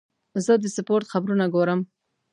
[0.45, 1.79] زه د سپورت خبرونه ګورم.